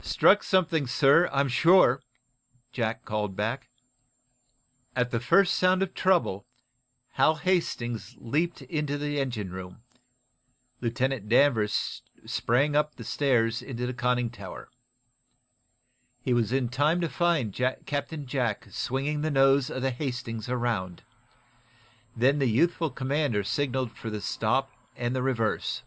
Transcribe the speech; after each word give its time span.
"Struck 0.00 0.44
something, 0.44 0.86
sir, 0.86 1.28
I'm 1.32 1.48
sure," 1.48 2.00
Jack 2.70 3.04
called 3.04 3.34
back. 3.34 3.68
At 4.94 5.10
the 5.10 5.18
first 5.18 5.54
sound 5.56 5.82
of 5.82 5.92
trouble, 5.92 6.46
Hal 7.14 7.34
Hastings 7.34 8.14
leaped 8.20 8.62
into 8.62 8.96
the 8.96 9.18
engine 9.18 9.50
room. 9.50 9.82
Lieutenant 10.80 11.28
Danvers 11.28 12.02
sprang 12.26 12.76
up 12.76 12.94
the 12.94 13.02
stairs 13.02 13.60
into 13.60 13.86
the 13.88 13.92
conning 13.92 14.30
tower. 14.30 14.70
He 16.22 16.32
was 16.32 16.52
in 16.52 16.68
time 16.68 17.00
to 17.00 17.08
find 17.08 17.52
Captain 17.86 18.24
Jack 18.24 18.68
swinging 18.70 19.22
the 19.22 19.32
nose 19.32 19.68
of 19.68 19.82
the 19.82 19.90
"Hastings" 19.90 20.48
around. 20.48 21.02
Then 22.14 22.38
the 22.38 22.46
youthful 22.46 22.90
commander 22.90 23.42
signaled 23.42 23.90
for 23.96 24.10
the 24.10 24.20
stop 24.20 24.70
and 24.94 25.12
the 25.12 25.22
reverse. 25.24 25.82